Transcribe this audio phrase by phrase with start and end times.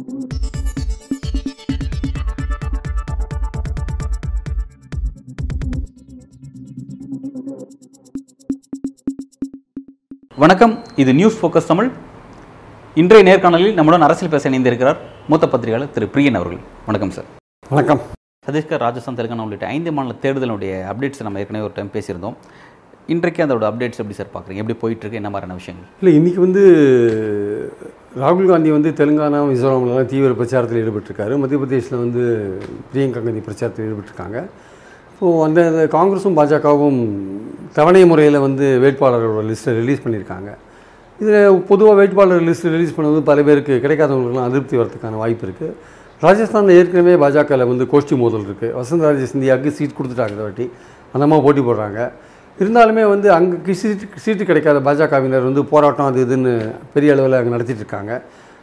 [0.00, 0.14] வணக்கம்.
[10.96, 11.90] இது news focus Tamil.
[12.94, 14.96] இன்றைய நேர்காணலில் நம்முடன் அரசியல் பேச இணைந்திருக்கிறார்
[15.28, 16.62] மூத்த பத்திரிகையாளர் திரு பிரியன் அவர்கள்.
[16.86, 17.28] வணக்கம் சார்
[17.68, 18.00] வணக்கம்.
[18.46, 22.38] சத்தீஸ்கர் ராஜஸ்தான் தெலுங்கானா உள்ளிட்ட ஐந்து மாநில தேர்தலுடைய அப்டேட்ஸ் நம்ம ஏற்கனவே ஒரு டைம் பேசியிருந்தோம்.
[23.06, 25.20] இன்றைக்கு அதோட அப்டேட்ஸ் எப்படி சார் பார்க்குறீங்க எப்படி போயிட்டு இருக்கு?
[25.22, 25.88] என்ன மாதிரியான விஷயங்கள்?
[26.00, 26.62] இல்லை இன்றைக்கி வந்து
[28.18, 31.34] ராகுல் காந்தி வந்து தெலுங்கானா மிசோரம்லாம் தீவிர பிரச்சாரத்தில் ஈடுபட்டிருக்காரு.
[31.40, 32.22] மத்திய பிரதேசில் வந்து
[32.90, 34.38] பிரியங்கா காந்தி பிரச்சாரத்தில் ஈடுபட்டிருக்காங்க.
[35.12, 36.98] இப்போது அந்த அந்த காங்கிரஸும் பாஜகவும்
[37.76, 40.50] தவணை முறையில் வந்து வேட்பாளரோட லிஸ்ட்டை ரிலீஸ் பண்ணியிருக்காங்க.
[41.20, 45.74] இதில் பொதுவாக வேட்பாளர் லிஸ்ட் ரிலீஸ் பண்ணது பல பேருக்கு கிடைக்காதவங்களுக்குலாம் அதிருப்தி வரதுக்கான வாய்ப்பு இருக்குது
[46.26, 50.66] ராஜஸ்தானில் ஏற்கனவே பாஜகவில் வந்து கோஷ்டி மோதல் இருக்குது வசந்தராஜ சிந்தியாவுக்கு சீட் கொடுத்துட்டாங்க இந்த வாட்டி.
[51.14, 52.00] அந்தமாக போட்டி போடுறாங்க.
[52.60, 56.52] இருந்தாலுமே வந்து அங்கே சீட்டு சீட்டு கிடைக்காத பாஜகவினர் வந்து போராட்டம் அது இதுன்னு
[56.94, 58.12] பெரிய அளவில் அங்கே நடத்திட்டு இருக்காங்க.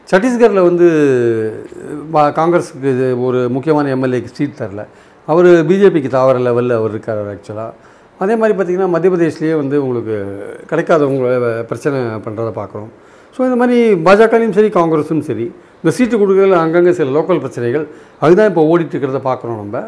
[0.09, 0.87] சத்தீஸ்கரில் வந்து
[2.39, 4.83] காங்கிரஸுக்கு இது ஒரு முக்கியமான எம்எல்ஏக்கு சீட் தரல.
[5.27, 7.73] அவர் பிஜேபிக்கு தாவர லெவலில் அவர் இருக்கார் ஆக்சுவலாக
[8.23, 10.15] அதே மாதிரி பார்த்திங்கன்னா மத்திய பிரதேஷ்லேயே வந்து உங்களுக்கு
[10.69, 11.25] கிடைக்காதவங்க
[11.71, 12.91] பிரச்சனை பண்ணுறதை பார்க்குறோம்
[13.35, 15.45] ஸோ இந்த மாதிரி பாஜகலையும் சரி காங்கிரஸும் சரி
[15.81, 17.85] இந்த சீட்டு கொடுக்குறதுல அங்கங்கே சில லோக்கல் பிரச்சனைகள்
[18.23, 19.81] அதுதான் இப்போ ஓடிட்டு இருக்கிறத பார்க்குறோம் நம்ம.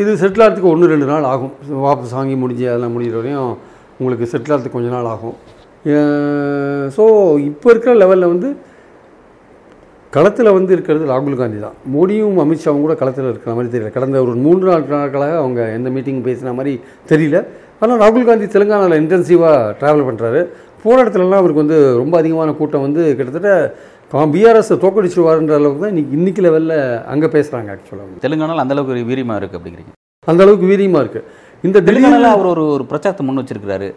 [0.00, 1.52] இது செட்டில் ஆகிறதுக்கு ஒன்று ரெண்டு நாள் ஆகும்.
[1.84, 3.52] வாபஸ் வாங்கி முடிஞ்சு அதெல்லாம் முடிகிற வரையும்
[4.00, 5.36] உங்களுக்கு செட்டில் ஆகிறதுக்கு கொஞ்ச நாள் ஆகும்.
[6.96, 7.04] ஸோ
[7.50, 8.48] இப்போ இருக்கிற லெவலில் வந்து
[10.12, 11.74] களத்தில் வந்து இருக்கிறது ராகுல் காந்தி தான்.
[11.94, 13.90] மோடியும் அமித்ஷாவும் கூட களத்தில் இருக்கிற மாதிரி தெரியல.
[13.96, 16.72] கடந்த ஒரு மூன்று நாள் நாட்களாக அவங்க எந்த மீட்டிங் பேசின மாதிரி
[17.12, 17.40] தெரியல.
[17.82, 20.40] ஆனால் ராகுல் காந்தி தெலுங்கானாவில் இன்டென்சிவாக ட்ராவல் பண்ணுறாரு
[20.84, 23.52] போராட்டத்துலலாம் அவருக்கு வந்து ரொம்ப அதிகமான கூட்டம் வந்து கிட்டத்தட்ட
[24.12, 29.36] பிஆர்எஸ் தோக்கடிச்சிருவாருன்ற அளவுக்கு தான் இன்னைக்கு இன்னைக்கு லெவலில் அங்கே பேசுகிறாங்க ஆக்சுவலாக தெலுங்கானால அந்த அளவுக்கு ஒரு வீரியமாக
[29.36, 29.92] இருக்குது அப்படிங்கிறீங்க.
[30.26, 31.22] அந்த அளவுக்கு வீரியமாக இருக்குது
[31.62, 33.94] இந்த தெலுங்கானால அவர் ஒரு ஒரு பிரச்சாரத்தை முன் வச்சிருக்கிறாரு.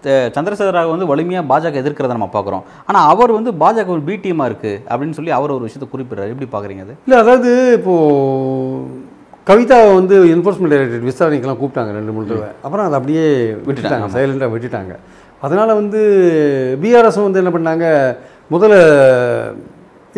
[0.00, 2.62] த- சந்திரசேகர ராவ் வந்து வலிமையாக பாஜக எதிர்க்கிறத நம்ம பார்க்குறோம்.
[2.86, 6.34] ஆனால் அவர் வந்து பாஜக ஒரு பி டீமாக இருக்குது அப்படின்னு சொல்லி அவர் ஒரு விஷயத்தை குறிப்பிடுறாரு.
[6.38, 6.94] எப்படி பார்க்குறீங்க அது?
[7.06, 9.04] இல்லை அதாவது இப்போது
[9.46, 12.48] கவிதாவை வந்து என்ஃபோர்ஸ்மெண்ட் டைரக்டரேட் விசாரணைக்கெல்லாம் கூப்பிட்டாங்க ரெண்டு மூணு தடவை.
[12.62, 14.18] அப்புறம் அதை அப்படியே விட்டுட்டாங்க.
[14.18, 14.96] சைலண்டாக விட்டுட்டாங்க.
[15.40, 18.16] அதனால் வந்து பிஆர்எஸும் வந்து என்ன பண்ணாங்க?
[18.54, 18.76] முதல்ல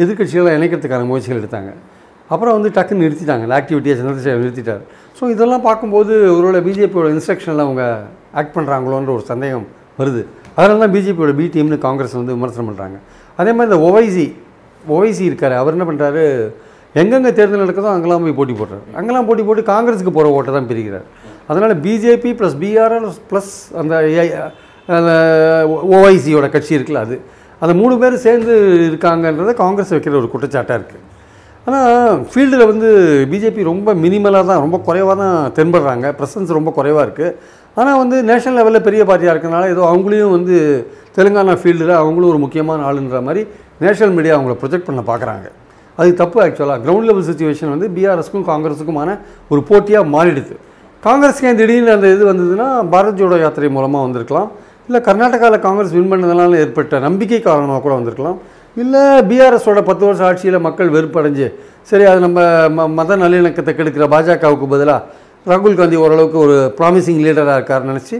[0.02, 1.70] எதிர்கட்சிகளை இணைக்கிறதுக்கான முயற்சிகள் எடுத்தாங்க.
[2.32, 3.44] அப்புறம் வந்து டக்குன்னு நிறுத்திட்டாங்க.
[3.58, 4.82] ஆக்டிவிட்டியை சந்திரசேகர் நிறுத்திட்டார்.
[5.18, 7.84] ஸோ இதெல்லாம் பார்க்கும்போது ஒருவேளை பிஜேபியோட இன்ஸ்ட்ரக்ஷனில் அவங்க
[8.40, 9.66] ஆக்ட் பண்ணுறாங்களோன்ற ஒரு சந்தேகம்
[10.00, 10.22] வருது.
[10.56, 12.98] அதனால தான் பிஜேபியோட பி டீம்னு காங்கிரஸ் வந்து விமர்சனம் பண்ணுறாங்க
[13.40, 14.26] அதே மாதிரி இந்த ஒவைசி
[14.94, 15.54] ஒவைசி இருக்கார்.
[15.62, 16.24] அவர் என்ன பண்ணுறாரு
[17.00, 18.84] எங்கெங்கே தேர்தல் நடக்குதோ அங்கெல்லாம் போய் போட்டி போடுறாரு.
[18.98, 21.08] அங்கெல்லாம் போட்டி போட்டு காங்கிரஸுக்கு போகிற ஓட்டை தான் பிரிக்கிறார்.
[21.50, 23.94] அதனால் பிஜேபி ப்ளஸ் பிஆர்எல் ப்ளஸ் அந்த
[24.98, 25.12] அந்த
[25.96, 27.16] ஓஐசியோட கட்சி இருக்குல்ல அது.
[27.62, 28.54] அந்த மூணு பேர் சேர்ந்து
[28.88, 31.04] இருக்காங்கன்றத காங்கிரஸ் வைக்கிற ஒரு குற்றச்சாட்டாக இருக்குது
[31.66, 32.88] ஆனால் ஃபீல்டில் வந்து
[33.30, 36.06] பிஜேபி ரொம்ப மினிமலாக தான் ரொம்ப குறைவாக தான் தென்படுறாங்க.
[36.18, 37.34] ப்ரெசன்ஸ் ரொம்ப குறைவாக இருக்குது
[37.80, 40.56] ஆனால் வந்து நேஷனல் லெவலில் பெரிய பார்ட்டியாக இருக்கனால ஏதோ அவங்களையும் வந்து
[41.16, 43.42] தெலுங்கானா ஃபீல்டில் அவங்களும் ஒரு முக்கியமான ஆளுன்ற மாதிரி
[43.84, 45.46] நேஷனல் மீடியா அவங்கள ப்ரொஜெக்ட் பண்ண பார்க்குறாங்க
[45.98, 49.10] அது தப்பு ஆக்சுவலாக கிரவுண்ட் லெவல் சுச்சுவேஷன் வந்து பிஆர்எஸ்க்கும் காங்கிரஸுக்குமான
[49.52, 50.54] ஒரு போட்டியாக மாறிடுது.
[51.06, 54.48] காங்கிரஸ்க்கு திடீர்னு அந்த இது வந்ததுன்னா பாரத் ஜோடோ யாத்திரை மூலமாக வந்திருக்கலாம்.
[54.88, 58.38] இல்லை கர்நாடகாவில் காங்கிரஸ் வின் பண்ணதுனால ஏற்பட்ட நம்பிக்கை காரணமாக கூட வந்திருக்கலாம்.
[58.76, 61.46] இல்லை பிஆர்எஸோட பத்து வருஷம் ஆட்சியில் மக்கள் வெறுப்படைஞ்சு
[61.90, 62.40] சரி அது நம்ம
[62.76, 65.00] ம மத நல்லிணக்கத்தை கெடுக்கிற பாஜகவுக்கு பதிலாக
[65.50, 68.16] ராகுல் காந்தி ஓரளவுக்கு ஒரு ப்ராமிசிங் லீடராக இருக்காருன்னு நினச்சி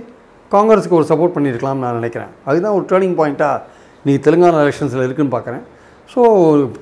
[0.53, 2.31] காங்கிரஸுக்கு ஒரு சப்போர்ட் பண்ணியிருக்கலாம்னு நான் நினைக்கிறேன்.
[2.49, 3.57] அதுதான் ஒரு டேர்னிங் பாயிண்ட்டாக
[4.05, 5.65] நீங்கள் தெலுங்கானா எலெக்ஷன்ஸில் இருக்குன்னு பார்க்குறேன்
[6.13, 6.21] ஸோ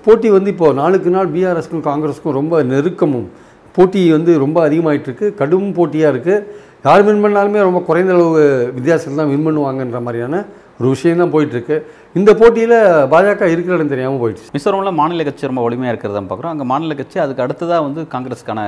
[0.05, 3.29] போட்டி வந்து இப்போது நாளுக்கு நாள் பிஆர்எஸ்க்கும் காங்கிரஸுக்கும் ரொம்ப நெருக்கமும்
[3.77, 6.45] போட்டி வந்து ரொம்ப அதிகமாகிட்டு இருக்குது கடும் போட்டியாக இருக்குது
[6.87, 8.41] யார் வின் பண்ணாலுமே ரொம்ப குறைந்த அளவு
[8.79, 10.41] வித்தியாசத்தில் தான் வின் பண்ணுவாங்கன்ற மாதிரியான
[10.79, 11.77] ஒரு விஷயம் தான் போயிட்டுருக்கு.
[12.19, 12.75] இந்த போட்டியில்
[13.13, 14.49] பாஜக இருக்கிற இடம் தெரியாமல் போயிடுச்சு.
[14.57, 18.61] மிசோரமில் மாநில கட்சி ரொம்ப வலிமையாக இருக்கிறத பார்க்குறோம் அங்கே மாநில கட்சி அதுக்கு அடுத்ததாக வந்து காங்கிரஸுக்கான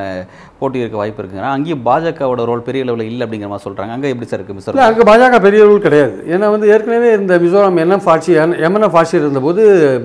[0.60, 4.28] போட்டி இருக்க வாய்ப்பு இருக்குங்க அங்கேயும் பாஜகவோட ரோல் பெரிய லெவலில் இல்லை அப்படிங்கிற மாதிரி சொல்கிறாங்க அங்கே எப்படி
[4.30, 6.16] சார் இருக்குது மிசோரம் அங்கே பாஜக பெரிய ரூல் கிடையாது.
[6.32, 8.32] ஏன்னா வந்து ஏற்கனவே இந்த மிசோரம் என்எஃப் ஆட்சி
[8.68, 9.62] எம்என்எஃப் ஆட்சி இருந்தபோது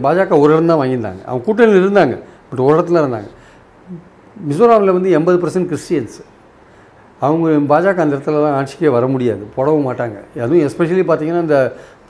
[0.08, 1.24] பாஜக ஒரு இடம் தான் வாங்கியிருந்தாங்க.
[1.30, 2.18] அவங்க கூட்டணியில் இருந்தாங்க.
[2.52, 3.32] பட் ஒரு இடத்துல இருந்தாங்க.
[4.52, 6.20] மிசோராமில் வந்து எண்பது பர்சன்ட் கிறிஸ்டியன்ஸ்.
[7.22, 9.44] அவங்க பாஜக அந்த இடத்துலலாம் ஆட்சிக்கே வர முடியாது.
[9.56, 10.18] போடவும் மாட்டாங்க.
[10.44, 11.60] அதுவும் எஸ்பெஷலி பார்த்தீங்கன்னா இந்த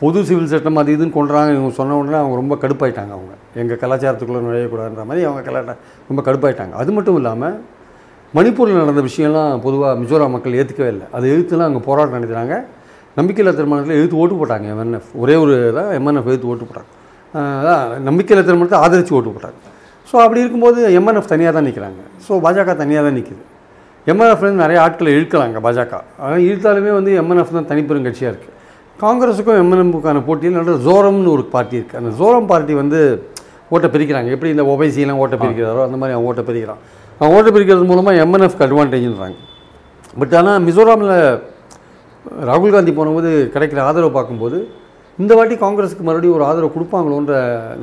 [0.01, 1.49] பொது சிவில் சட்டம் அது இதுன்னு கொண்டுறாங்க.
[1.57, 3.33] இவங்க சொன்ன உடனே அவங்க ரொம்ப கடுப்பாயிட்டாங்க அவங்க.
[3.61, 5.75] எங்கள் கலாச்சாரத்துக்குள்ளே நுழையக்கூடாதுன்ற மாதிரி அவங்க கலாட்ட
[6.09, 6.73] ரொம்ப கடுப்பாயிட்டாங்க.
[6.81, 7.55] அது மட்டும் இல்லாமல்
[8.37, 11.07] மணிப்பூரில் நடந்த விஷயம்லாம் பொதுவாக மிசோரம் மக்கள் ஏற்றுக்கவே இல்லை.
[11.15, 12.55] அதை எதிர்த்துலாம் அங்கே போராட்டம் நடத்துகிறாங்க
[13.19, 16.89] நம்பிக்கையில்லா திருமணத்தில் எழுத்து ஓட்டு போட்டாங்க எம்என்எஃப் ஒரே ஒரு தான் எம்என்எஃப் எழுத்து ஓட்டு போட்டாங்க.
[17.59, 19.59] அதான் நம்பிக்கையில்லா திருமணத்தை ஆதரித்து ஓட்டு போட்டாங்க.
[20.09, 23.43] ஸோ அப்படி இருக்கும்போது எம்என்எஃப் தனியாக தான் நிற்கிறாங்க ஸோ பாஜக தனியாக தான் நிற்கிது
[24.11, 25.93] எம்என்எஃப்லேருந்து நிறைய ஆட்களை இழுக்கலாங்க பாஜக.
[26.23, 28.51] ஆனால் இழுத்தாலுமே வந்து எம்என்எஃப் தான் தனிப்பெரும் கட்சியாக இருக்குது
[29.03, 32.99] காங்கிரஸுக்கும் எம்என்எம்முக்கான போட்டியில் நல்ல ஜோரம்னு ஒரு பார்ட்டி இருக்குது அந்த ஜோரம் பார்ட்டி வந்து
[33.73, 34.29] ஓட்டை பிரிக்கிறாங்க.
[34.35, 36.81] எப்படி இந்த ஒபைசியெலாம் ஓட்டை பிரிக்கிறாரோ அந்த மாதிரி அவன் ஓட்டை பிரிக்கிறான்
[37.19, 39.39] அவன் ஓட்டை பிரிக்கிறது மூலமாக எம்என்எஃப்க்கு அட்வான்டேஜ்ன்றாங்க
[40.21, 41.15] பட் ஆனால் மிசோராமில்
[42.49, 44.57] ராகுல் காந்தி போனபோது கிடைக்கிற ஆதரவு பார்க்கும்போது
[45.19, 47.33] இந்த வாட்டி காங்கிரஸுக்கு மறுபடியும் ஒரு ஆதரவு கொடுப்பாங்களோன்ற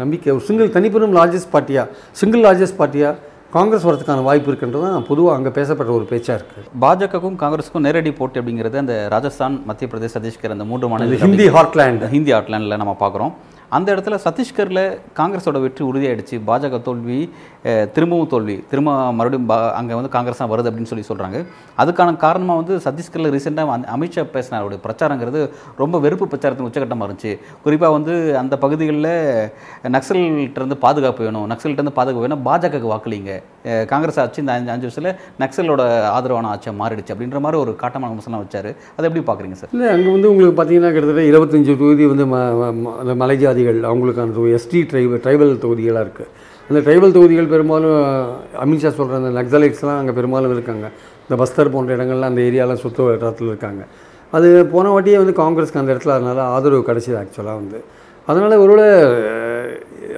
[0.03, 0.31] நம்பிக்கை.
[0.37, 1.87] ஒரு சிங்கிள் தனிப்பெரும் லார்ஜஸ்ட் பார்ட்டியாக
[2.21, 3.15] சிங்கிள் லார்ஜஸ்ட் பார்ட்டியாக
[3.55, 8.39] காங்கிரஸ் வரதுக்கான வாய்ப்பு இருக்குன்றது தான் பொதுவாக அங்கே பேசப்பட்ட ஒரு பேச்சாக இருக்குது பாஜகவுக்கும் காங்கிரஸுக்கும் நேரடி போட்டி
[8.41, 13.33] அப்படிங்கிறது அந்த ராஜஸ்தான் மத்திய பிரதேஷ் சத்தீஸ்கர் அந்த மூன்று மாநில ஹிந்தி ஹார்ட்லேண்ட் ஹிந்தி ஆட்லாண்டில் நம்ம பார்க்குறோம்.
[13.77, 14.83] அந்த இடத்துல சத்தீஸ்கரில்
[15.19, 16.37] காங்கிரஸோட வெற்றி உறுதியாயிடுச்சு.
[16.51, 17.19] பாஜக தோல்வி
[17.63, 18.65] திரும்பவும் தோல்வி.
[18.71, 21.45] திரும்ப மறுபடியும் அங்கே வந்து காங்கிரஸ் தான் வருது அப்படின்னு சொல்லி சொல்கிறாங்க
[21.79, 24.63] அதுக்கான காரணமாக வந்து சத்தீஸ்கரில் ரீசெண்டாக அமித்ஷா பேசினார்.
[24.63, 27.39] அவருடைய பிரச்சாரங்கிறது ரொம்ப வெறுப்பு பிரச்சாரத்தின் உச்சகட்டமாக இருந்துச்சு.
[27.63, 29.51] குறிப்பாக வந்து அந்த பகுதிகளில்
[29.83, 31.51] நக்சல்கிட்டருந்து பாதுகாப்பு வேணும்.
[31.51, 32.47] நக்சல்கிட்டருந்து பாதுகாப்பு வேணும்.
[32.47, 33.43] பாஜகவுக்கு வாக்களிங்க.
[33.85, 38.45] காங்கிரஸ் ஆட்சி இந்த அஞ்சு அஞ்சு வருஷத்தில் நக்சலோட ஆதரவான ஆட்சியாக மாறிடுச்சு அப்படின்ற மாதிரி ஒரு காட்டமான விமர்சனம்
[38.45, 38.75] வச்சார்.
[38.97, 39.69] அதை எப்படி பார்க்குறீங்க சார்?
[39.73, 42.37] இல்லை அங்கே வந்து உங்களுக்கு பார்த்தீங்கன்னா கிட்டத்தட்ட இருபத்தஞ்சு தொகுதி வந்து ம
[42.75, 46.29] ம- அந்த மலை ஜாதிகள் அவங்களுக்கான எஸ்டி ட்ரைபல் ட்ரைபல் தொகுதிகளாக இருக்குது
[46.71, 48.27] அந்த ட்ரைபல் தொகுதிகள் பெரும்பாலும்
[48.65, 50.91] அமித்ஷா சொல்கிற அந்த நக்சலைட்ஸ்லாம் அங்கே பெரும்பாலும் இருக்காங்க.
[51.29, 53.83] இந்த பஸ்தர் போன்ற இடங்கள்லாம் அந்த ஏரியாலாம் சுற்று வட்டாரத்தில் இருக்காங்க.
[54.31, 57.85] அது போன வாட்டியே வந்து காங்கிரஸ்க்கு அந்த இடத்துல அதனால ஆதரவு கிடச்சிது ஆக்சுவலாக வந்து.
[58.27, 58.87] அதனால் ஒருவேளை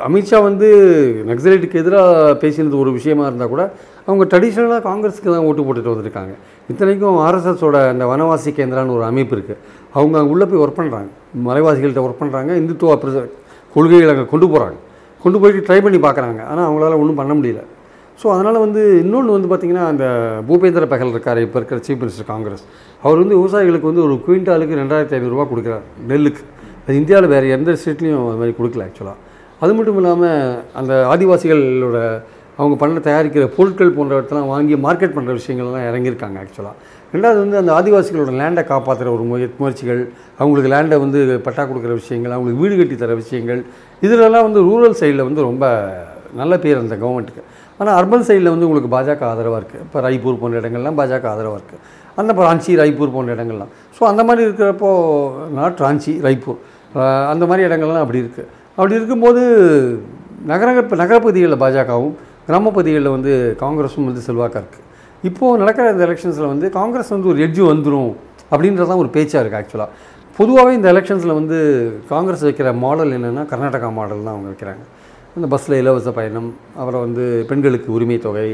[0.08, 0.68] அமித்ஷா வந்து
[1.26, 3.72] நக்சலைட்டுக்கு எதிராக பேசினது ஒரு விஷயமா இருந்தால் கூட
[4.06, 6.34] அவங்க ட்ரெடிஷ்னலாக காங்கிரஸுக்கு தான் ஓட்டு போட்டுட்டு வந்திருக்காங்க.
[6.68, 9.56] இத்தனைக்கும் ஆர்எஸ்எஸோட அந்த வனவாசி கேந்திரான்னு ஒரு அமைப்பு இருக்குது
[9.92, 11.10] அவங்க அங்கே உள்ளே போய் ஒர்க் பண்ணுறாங்க
[11.46, 13.30] மலைவாசிகள்கிட்ட ஒர்க் பண்ணுறாங்க இந்துத்துவ பிர-
[13.74, 14.78] கொள்கைகளை அங்கே கொண்டு போகிறாங்க
[15.24, 16.40] கொண்டு போயிட்டு ட்ரை பண்ணி பார்க்குறாங்க.
[16.50, 17.62] ஆனால் அவங்களால ஒன்றும் பண்ண முடியல.
[18.20, 20.04] ஸோ அதனால் வந்து இன்னொன்று வந்து பார்த்திங்கன்னா அந்த
[20.48, 22.64] பூபேந்திர பகல் இருக்கார் இப்போ இருக்கிற சீஃப் மினிஸ்டர் காங்கிரஸ்
[23.04, 26.42] அவர் வந்து விவசாயிகளுக்கு வந்து ஒரு குவிண்டாலுக்கு ரெண்டாயிரத்தி ஐநூறுரூவா கொடுக்குறார் நெல்லுக்கு.
[26.84, 29.18] அது இந்தியாவில் வேறு எந்த ஸ்டேட்லேயும் அது மாதிரி கொடுக்கல ஆக்சுவலாக
[29.64, 30.38] அது மட்டும் இல்லாமல்
[30.80, 31.98] அந்த ஆதிவாசிகளோட
[32.60, 36.74] அவங்க பண்ண தயாரிக்கிற பொருட்கள் போன்றவற்றெல்லாம் வாங்கி மார்க்கெட் பண்ணுற விஷயங்கள்லாம் இறங்கியிருக்காங்க ஆக்சுவலாக
[37.14, 40.02] ரெண்டாவது வந்து அந்த ஆதிவாசிகளோட லேண்டை காப்பாற்றுற ஒரு முய முயற்சிகள்
[40.40, 43.60] அவங்களுக்கு லேண்டை வந்து பட்டா கொடுக்குற விஷயங்கள் அவங்களுக்கு வீடு கட்டி தர விஷயங்கள்
[44.02, 45.66] இதிலெல்லாம் வந்து ரூரல் சைடில் வந்து ரொம்ப
[46.40, 47.42] நல்ல பேர் அந்த கவர்மெண்ட்டுக்கு
[47.80, 51.80] ஆனால் அர்பன் சைடில் வந்து உங்களுக்கு பாஜக ஆதரவாக இருக்குது இப்போ ராய்ப்பூர் போன்ற இடங்கள்லாம் பாஜக ஆதரவாக இருக்குது
[52.20, 53.70] அந்த இப்போ ராஞ்சி ராய்ப்பூர் போன்ற இடங்கள்லாம்.
[53.96, 54.90] ஸோ அந்த மாதிரி இருக்கிறப்போ
[55.58, 56.58] நாட் ராஞ்சி ராய்ப்பூர்.
[57.32, 58.48] அந்த மாதிரி இடங்கள்லாம் அப்படி இருக்குது
[58.78, 59.42] அப்படி இருக்கும்போது
[60.50, 60.68] நகர
[61.02, 62.14] நகரப்பகுதிகளில் பாஜகவும்
[62.46, 63.32] கிராமப்பகுதிகளில் வந்து
[63.62, 64.81] காங்கிரஸும் வந்து செல்வாக்காக இருக்குது
[65.28, 68.10] இப்போது நடக்கிற இந்த எலெக்ஷன்ஸில் வந்து காங்கிரஸ் வந்து ஒரு எட்ஜு வந்துடும்
[68.52, 69.90] அப்படின்றதான் ஒரு பேச்சாக இருக்குது ஆக்சுவலாக
[70.38, 71.58] பொதுவாகவே இந்த எலெக்ஷன்ஸில் வந்து
[72.12, 74.82] காங்கிரஸ் வைக்கிற மாடல் என்னென்னா கர்நாடகா மாடல் தான் அவங்க வைக்கிறாங்க.
[75.36, 76.48] இந்த பஸ்ஸில் இலவச பயணம்
[76.80, 78.48] அப்புறம் வந்து பெண்களுக்கு உரிமை தொகை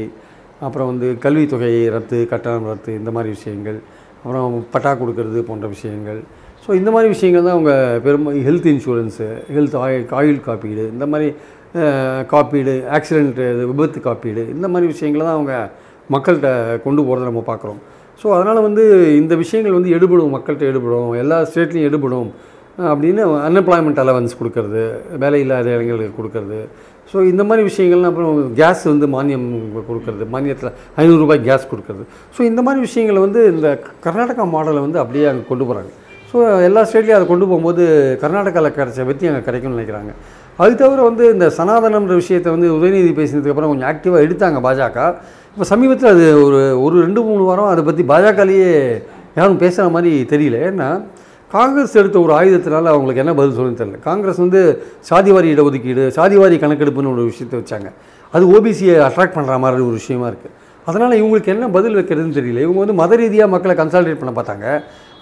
[0.67, 3.79] அப்புறம் வந்து கல்வித் தொகையை ரத்து கட்டணம் ரத்து இந்த மாதிரி விஷயங்கள்
[4.21, 6.19] அப்புறம் பட்டா கொடுக்கறது போன்ற விஷயங்கள்.
[6.63, 7.73] ஸோ இந்த மாதிரி விஷயங்கள் தான் அவங்க
[8.05, 11.29] பெரும் ஹெல்த் இன்சூரன்ஸு ஹெல்த் ஆயில் ஆயுள் காப்பீடு இந்த மாதிரி
[12.33, 13.39] காப்பீடு ஆக்சிடென்ட்
[13.71, 15.55] விபத்து காப்பீடு இந்த மாதிரி விஷயங்களை தான் அவங்க
[16.15, 16.49] மக்கள்கிட்ட
[16.85, 17.79] கொண்டு போகிறத நம்ம பார்க்குறோம்.
[18.21, 18.83] ஸோ அதனால் வந்து
[19.21, 22.29] இந்த விஷயங்கள் வந்து எடுபடும் மக்கள்கிட்ட எடுபடும் எல்லா ஸ்டேட்லேயும் எடுபடும்
[22.91, 24.81] அப்படின்னு அன்எம்ப்ளாய்மெண்ட் அலவன்ஸ் கொடுக்கறது
[25.23, 26.59] வேலை இல்லாத இளைஞர்களுக்கு கொடுக்கறது.
[27.11, 29.47] ஸோ இந்த மாதிரி விஷயங்கள்லாம் அப்புறம் கேஸ் வந்து மானியம்
[29.87, 30.71] கொடுக்கறது மானியத்தில்
[31.03, 32.03] ஐநூறுரூபாய் கேஸ் கொடுக்கறது.
[32.35, 33.69] ஸோ இந்த மாதிரி விஷயங்களை வந்து இந்த
[34.05, 35.91] கர்நாடகா மாடலை வந்து அப்படியே அங்கே கொண்டு போகிறாங்க
[36.31, 37.83] ஸோ எல்லா ஸ்டேட்லேயும் அதை கொண்டு போகும்போது
[38.23, 40.11] கர்நாடகாவில் கிடைச்ச வெற்றி அங்கே கிடைக்கும்னு நினைக்கிறாங்க.
[40.63, 45.05] அது தவிர வந்து இந்த சனாதனம்ன்ற விஷயத்தை வந்து உதயநிதி பேசினதுக்கப்புறம் கொஞ்சம் ஆக்டிவாக எடுத்தாங்க பாஜக.
[45.53, 48.69] இப்போ சமீபத்தில் அது ஒரு ஒரு ரெண்டு மூணு வாரம் அதை பற்றி பாஜகலேயே
[49.39, 50.57] யாரும் பேசுகிற மாதிரி தெரியல.
[50.69, 50.89] ஏன்னா
[51.55, 53.99] காங்கிரஸ் எடுத்த ஒரு ஆயுதத்தினால அவங்களுக்கு என்ன பதில் சொல்லணும்னு தெரியல.
[54.07, 54.61] காங்கிரஸ் வந்து
[55.09, 57.89] சாதிவாரி இடஒதுக்கீடு சாதிவாரி கணக்கெடுப்புன்னு ஒரு விஷயத்தை வச்சாங்க.
[58.33, 60.55] அது ஓபிசியை அட்ராக்ட் பண்ணுற மாதிரி ஒரு விஷயமா இருக்குது
[60.87, 62.61] அதனால் இவங்களுக்கு என்ன பதில் வைக்கிறதுன்னு தெரியல.
[62.65, 64.67] இவங்க வந்து மத ரீதியாக மக்களை கன்சால்டேட் பண்ண பார்த்தாங்க.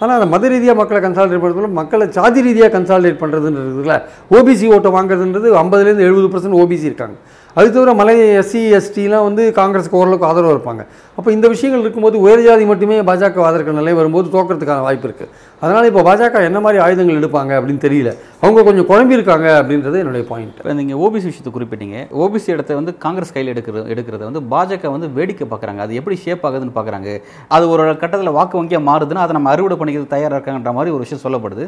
[0.02, 3.96] ஆனால் அந்த மத ரீதியாக மக்களை கன்சால்டேட் பண்ணுறதுல மக்களை சாதி ரீதியாக கன்சால்டேட் பண்ணுறதுன்றதுல
[4.36, 7.16] ஓபிசி ஓட்டை வாங்குறதுன்றது ஐம்பதுலேருந்து எழுபது பர்சன்ட் ஓபிசி இருக்காங்க.
[7.56, 10.82] அது தவிர மலை எஸ்சி எஸ்டிலாம் வந்து காங்கிரஸுக்கு ஓரளவுக்கு ஆதரவு இருப்பாங்க.
[11.18, 15.30] அப்போ இந்த விஷயங்கள் இருக்கும்போது உயர் ஜாதி மட்டுமே பாஜக ஆதரவு நிலை வரும்போது தோக்கிறதுக்கான வாய்ப்பு இருக்குது
[15.62, 18.10] அதனால் இப்போ பாஜக என்ன மாதிரி ஆயுதங்கள் எடுப்பாங்க அப்படின்னு தெரியல.
[18.44, 21.98] அவங்க கொஞ்சம் குழம்பி இருக்காங்க அப்படின்றது என்னுடைய பாயிண்ட் இப்போ நீங்கள் ஓபிசி விஷயத்தை குறிப்பிட்டீங்க.
[22.24, 26.46] ஓபிசி இடத்த வந்து காங்கிரஸ் கையில் எடுக்கிறது எடுக்கிறத வந்து பாஜக வந்து வேடிக்கை பார்க்குறாங்க அது எப்படி ஷேப்
[26.50, 27.08] ஆகுதுன்னு பார்க்குறாங்க
[27.56, 31.24] அது ஒரு கட்டத்தில் வாக்கு வங்கியாக மாறுதுன்னா அதை நம்ம அறுவடை பண்ணிக்கிறது தயாராக இருக்காங்கன்ற மாதிரி ஒரு விஷயம்
[31.26, 31.66] சொல்லப்படுது.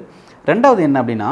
[0.53, 1.31] ரெண்டாவது என்ன அப்படின்னா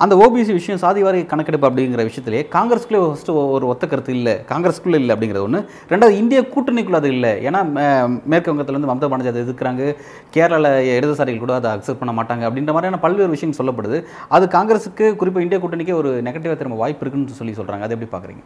[0.00, 4.38] அந்த ஓபிசி விஷயம் சாதிவாரி கணக்கெடுப்பு அப்படிங்கிற விஷயத்திலே காங்கிரஸ்குள்ளே ஃபஸ்ட்டு ஒரு ஒத்த கருத்து இல்லை.
[4.48, 7.46] காங்கிரஸ்குள்ளே இல்லை அப்படிங்கிறது ஒன்று ரெண்டாவது இந்திய கூட்டணிக்குள்ள அது இல்லை.
[7.46, 9.94] ஏன்னா மே- மேற்கு வங்கத்திலேருந்து மம்தா பானர்ஜி அதை எதிர்க்கிறாங்க.
[10.34, 14.04] கேரளாவில் இடதுசாரிகள் கூட அதை அக்செப்ட் பண்ண மாட்டாங்க அப்படின்ற மாதிரியான பல்வேறு விஷயங்கள் சொல்லப்படுது.
[14.28, 18.42] அது காங்கிரஸுக்கு குறிப்பாக இந்திய கூட்டணிக்கே ஒரு நெகட்டிவாக திரும்ப வாய்ப்பு இருக்குன்னு சொல்லி சொல்கிறாங்க அதை எப்படி பார்க்குறீங்க?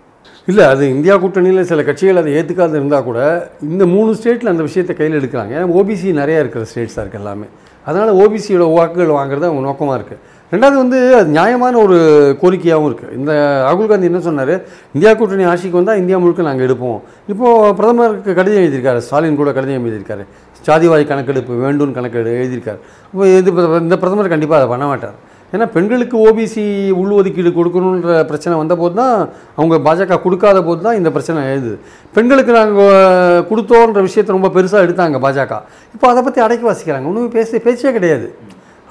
[0.46, 4.96] இல்லை அது இந்தியா கூட்டணியில் சில கட்சிகள் அதை ஏற்றுக்காது இருந்தால் கூட இந்த மூணு ஸ்டேட்டில் அந்த விஷயத்தை
[4.96, 5.54] கையில் எடுக்கிறாங்க.
[5.54, 7.44] ஏன்னா ஓபிசி நிறையா இருக்கிற ஸ்டேட்ஸாக இருக்குது எல்லாமே.
[7.84, 10.18] அதனால் ஓபிசியோட வாக்குகள் வாங்குறது அவங்க நோக்கமாக இருக்குது
[10.52, 11.98] ரெண்டாவது வந்து அது நியாயமான ஒரு
[12.40, 13.32] கோரிக்கையாகவும் இருக்குது இந்த
[13.66, 14.54] ராகுல் காந்தி என்ன சொன்னார்?
[14.94, 16.98] இந்தியா கூட்டணி ஆட்சிக்கு வந்தால் இந்தியா முழுக்க நாங்கள் எடுப்போம்.
[17.32, 19.00] இப்போது பிரதமருக்கு கடிதம் எழுதியிருக்காரு.
[19.06, 20.24] ஸ்டாலின் கூட கடிதம் எழுதியிருக்காரு.
[20.66, 22.80] சாதிவாரி கணக்கெடுப்பு வேண்டும் கணக்கெடு எழுதியிருக்காரு.
[23.12, 23.50] இப்போ இது
[23.86, 25.16] இந்த பிரதமர் கண்டிப்பாக அதை பண்ண மாட்டார்.
[25.54, 26.62] ஏன்னா பெண்களுக்கு ஓபிசி
[27.00, 29.14] உள்ஒதுக்கீடு கொடுக்கணுன்ற பிரச்சனை வந்தபோது தான்
[29.58, 31.74] அவங்க பாஜக கொடுக்காத போது தான் இந்த பிரச்சனை எழுது.
[32.16, 35.60] பெண்களுக்கு நாங்கள் கொடுத்தோன்ற விஷயத்தை ரொம்ப பெருசாக எடுத்தாங்க பாஜக.
[35.94, 38.28] இப்போ அதை பற்றி அடைக்க வாசிக்கிறாங்க ஒன்றும் பேச பேச்சே கிடையாது.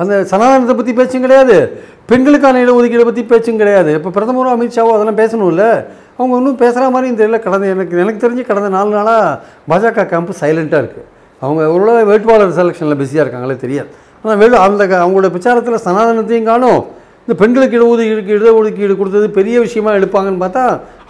[0.02, 1.58] அந்த சனாதனத்தை பற்றி பேச்சும் கிடையாது.
[2.12, 3.92] பெண்களுக்கான இடஒதுக்கீடு பற்றி பேச்சும் கிடையாது.
[3.98, 5.66] இப்போ பிரதமரும் அமித்ஷாவோ அதெல்லாம் பேசணும்ல.
[6.18, 9.38] அவங்க ஒன்றும் பேசுகிற மாதிரியும் தெரியல கடந்த எனக்கு எனக்கு தெரிஞ்சு கடந்த நாலு நாளாக
[9.72, 11.08] பாஜக கேம்ப் சைலண்ட்டாக இருக்குது
[11.42, 13.90] அவங்க ஒரு வேட்பாளர் செலெக்ஷனில் பிஸியாக இருக்காங்களே தெரியாது.
[14.24, 16.82] ஆனால் வேலு அந்த அவங்களோட பிரச்சாரத்தில் சனாதனத்தையும் காணும்.
[17.26, 20.64] இந்த பெண்களுக்கு இடஒதுக்கீடு இடஒதுக்கீடு கொடுத்தது பெரிய விஷயமா எடுப்பாங்கன்னு பார்த்தா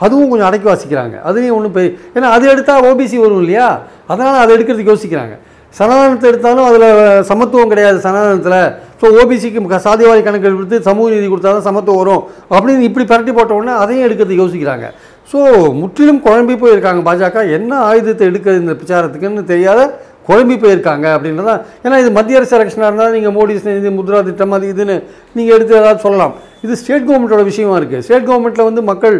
[0.05, 1.15] அதுவும் கொஞ்சம் அடக்கி வாசிக்கிறாங்க.
[1.29, 3.67] அதுலேயும் ஒன்றும் பெரிய ஏன்னா அது எடுத்தால் ஓபிசி வரும் இல்லையா?
[4.11, 5.35] அதனால் அதை எடுக்கிறதுக்கு யோசிக்கிறாங்க.
[5.77, 6.87] சனாதனத்தை எடுத்தாலும் அதில்
[7.29, 8.59] சமத்துவம் கிடையாது சனாதனத்தில்.
[9.01, 12.23] ஸோ ஓபிசிக்கு சாதிவாரி கணக்கு எடுத்து சமூக நீதி கொடுத்தா தான் சமத்துவம் வரும்.
[12.55, 14.87] அப்படின்னு இப்படி பரட்டி போட்ட உடனே அதையும் எடுக்கிறது யோசிக்கிறாங்க.
[15.31, 15.39] ஸோ
[15.81, 17.43] முற்றிலும் குழம்பி போயிருக்காங்க பாஜக.
[17.57, 19.81] என்ன ஆயுதத்தை எடுக்கிறது இந்த பிரச்சாரத்துக்குன்னு தெரியாத
[20.27, 21.61] குழம்பி போயிருக்காங்க அப்படின்றதான்.
[21.85, 24.95] ஏன்னா இது மத்திய அரசு எலெக்ஷனாக இருந்தால் நீங்கள் மோடி இது முத்ரா திட்டம் அது இதுன்னு
[25.37, 26.33] நீங்கள் எடுத்து ஏதாவது சொல்லலாம்.
[26.65, 29.17] இது ஸ்டேட் கவர்மெண்ட்டோட விஷயமா இருக்குது ஸ்டேட் கவர்மெண்ட்டில் வந்து மக்கள்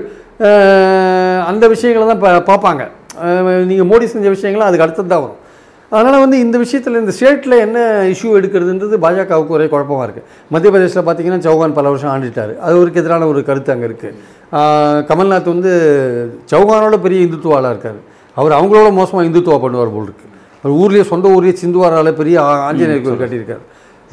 [1.52, 2.84] அந்த விஷயங்களை தான் பார்ப்பாங்க.
[3.72, 5.40] நீங்கள் மோடி செஞ்ச விஷயங்கள்லாம் அதுக்கு அடுத்தது தான் வரும்.
[5.92, 7.80] அதனால் வந்து இந்த விஷயத்தில் இந்த ஸ்டேட்டில் என்ன
[8.13, 12.54] இஷ்யூ எடுக்கிறதுன்றது பாஜகவுக்கு ஒரே குழப்பமாக இருக்குது மத்திய பிரதேசில் பார்த்தீங்கன்னா சௌகான் பல வருஷம் ஆண்டுட்டார்.
[12.66, 14.16] அது ஒரு எதிரான ஒரு கருத்து அங்கே இருக்குது
[15.10, 15.74] கமல்நாத் வந்து
[16.54, 18.00] சௌகானோட பெரிய இந்துத்துவாளாக இருக்கார்.
[18.38, 20.28] அவர் அவங்களோட மோசமாக இந்துத்துவா பண்ணுவார் போல் இருக்கு.
[20.63, 22.36] அவர் ஊர்லேயே சொந்த ஊர்லேயே சிந்துவாரால பெரிய
[22.68, 23.63] ஆஞ்சநேயர் கோயில் கட்டியிருக்காரு.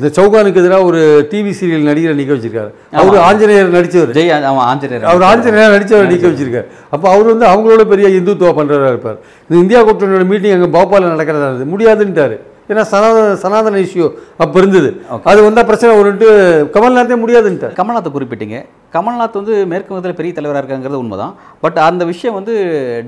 [0.00, 2.70] இந்த சௌகானுக்கு எதிராக ஒரு டிவி சீரியல் நடிகரை நிற்க வச்சிருக்காரு.
[3.00, 4.30] அவர் ஆஞ்சநேயர் நடித்தவர் ஜெய்
[4.72, 5.04] ஆஞ்சநேயர்.
[5.10, 6.68] அவர் ஆஞ்சநேயர் நடிச்சவர் நிற்க வச்சிருக்காரு.
[6.94, 9.18] அப்போ அவர் வந்து அவங்களோட பெரிய இந்துத்துவா பண்ணுறவராக இருப்பார்.
[9.46, 11.70] இந்த இந்தியா கூட்டணியோட மீட்டிங் அங்கே போபாலில் நடக்கிறதா இருந்தது.
[11.74, 12.38] முடியாதுன்ட்டாரு.
[12.70, 14.06] ஏன்னா சனாதன சனாதன இஷ்யூ
[14.42, 14.90] அப்போ இருந்தது.
[15.30, 16.28] அது வந்தால் பிரச்சனை வரும்ட்டு
[16.76, 18.58] கமல்நாத்தே முடியாதுன்ட்டார் கமல்நாத்தை குறிப்பிட்டீங்க.
[18.94, 21.34] கமல்நாத் வந்து மேற்கு வங்கத்தில் பெரிய தலைவராக இருக்காங்கிறது உண்மைதான்.
[21.64, 22.54] பட் அந்த விஷயம் வந்து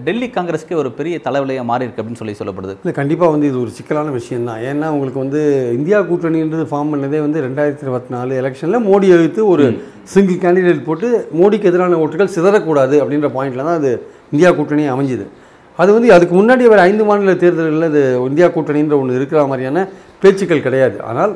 [0.06, 2.74] டெல்லி காங்கிரஸ்க்கு ஒரு பெரிய தலைவலியாக மாறி இருக்கு அப்படின்னு சொல்லி சொல்லப்படுது.
[2.82, 4.60] இல்லை கண்டிப்பாக வந்து இது ஒரு சிக்கலான விஷயம் தான்.
[4.70, 5.40] ஏன்னா உங்களுக்கு வந்து
[5.78, 9.66] இந்தியா கூட்டணின்றது ஃபார்ம் பண்ணதே வந்து ரெண்டாயிரத்தி இருபத்தி நாலு எலெக்ஷனில் மோடி எழுத்து ஒரு
[10.14, 11.08] சிங்கிள் கேண்டிடேட் போட்டு
[11.40, 13.92] மோடிக்கு எதிரான ஓட்டுகள் சிதறக்கூடாது அப்படின்ற பாயிண்டில் தான் அது
[14.32, 15.26] இந்தியா கூட்டணி அமைஞ்சுது.
[15.78, 19.84] அது வந்து அதுக்கு முன்னாடி வர ஐந்து மாநில தேர்தல்களில் இது இந்தியா கூட்டணின்ற ஒன்று இருக்கிற மாதிரியான
[20.22, 20.96] பேச்சுக்கள் கிடையாது.
[21.10, 21.32] ஆனால்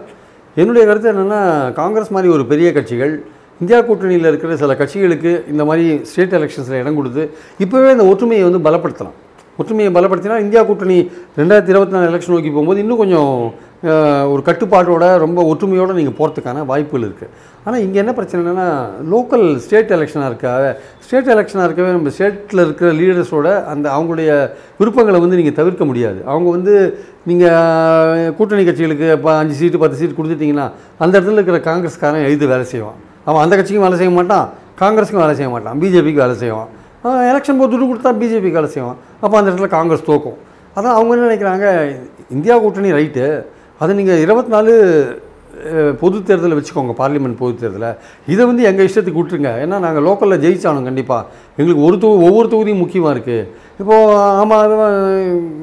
[0.56, 1.40] என்னுடைய கருத்து என்னென்னா
[1.80, 3.14] காங்கிரஸ் மாதிரி ஒரு பெரிய கட்சிகள்
[3.60, 7.22] இந்தியா கூட்டணியில் இருக்கிற சில கட்சிகளுக்கு இந்த மாதிரி ஸ்டேட் எலெக்ஷன்ஸில் இடம் கொடுத்து
[7.64, 9.16] இப்போவே இந்த ஒற்றுமையை வந்து பலப்படுத்தலாம்.
[9.58, 10.96] ஒற்றுமையை பலப்படுத்தினா இந்தியா கூட்டணி
[11.38, 13.30] ரெண்டாயிரத்தி இருபத்தி நாலு எலெக்ஷன் நோக்கி போகும்போது இன்னும் கொஞ்சம்
[14.32, 17.32] ஒரு கட்டுப்பாட்டோட ரொம்ப ஒற்றுமையோடு நீங்கள் போகிறதுக்கான வாய்ப்புகள் இருக்குது
[17.66, 18.66] ஆனால் இங்கே என்ன பிரச்சனை என்னென்னா
[19.12, 20.70] லோக்கல் ஸ்டேட் எலெக்ஷனாக இருக்காவே
[21.04, 24.30] ஸ்டேட் எலெக்ஷனாக இருக்கவே நம்ம ஸ்டேட்டில் இருக்கிற லீடர்ஸோட அந்த அவங்களுடைய
[24.80, 26.20] விருப்பங்களை வந்து நீங்கள் தவிர்க்க முடியாது.
[26.32, 26.74] அவங்க வந்து
[27.30, 30.66] நீங்கள் கூட்டணி கட்சிகளுக்கு இப்போ அஞ்சு சீட்டு பத்து சீட்டு கொடுத்துட்டீங்கன்னா
[31.04, 32.98] அந்த இடத்துல இருக்கிற காங்கிரஸ்காரன் எழுதி வேலை செய்வான்.
[33.28, 34.46] அவன் அந்த கட்சிக்கும் வேலை செய்ய மாட்டான்
[34.82, 36.70] காங்கிரஸுக்கும் வேலை செய்ய மாட்டான் பிஜேபிக்கு வேலை செய்வான்.
[37.30, 38.98] எலெக்ஷன் போது துட்டு கொடுத்தா பிஜேபிக்கு வேலை செய்வான்.
[39.22, 40.38] அப்போ அந்த இடத்துல காங்கிரஸ் தோக்கும்.
[40.76, 41.66] அதான் அவங்க என்ன நினைக்கிறாங்க
[42.36, 43.26] இந்தியா கூட்டணி ரைட்டு
[43.80, 44.72] அதை நீங்கள் இருபத்தி நாலு
[46.00, 47.90] பொது தேர்தலை வச்சுக்கோங்க பார்லிமெண்ட் பொது தேர்தலை
[48.32, 49.50] இதை வந்து எங்கள் இஷ்டத்துக்கு விட்டுருங்க.
[49.64, 51.22] ஏன்னா நாங்கள் லோக்கலில் ஜெயிச்சானோம் கண்டிப்பாக
[51.58, 53.46] எங்களுக்கு ஒரு தொகு ஒவ்வொரு தொகுதியும் முக்கியமாக இருக்குது
[53.80, 54.74] இப்போது ஆமாம்